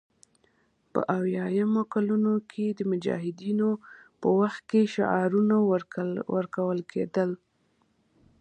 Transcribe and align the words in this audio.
په 0.93 0.99
اویایمو 1.17 1.83
کلونو 1.93 2.33
کې 2.51 2.65
د 2.77 2.79
مجاهدینو 2.91 3.69
په 4.21 4.27
وخت 4.39 4.61
کې 4.69 4.81
شعارونه 4.95 5.55
ورکول 6.33 6.79
کېدل 6.91 7.29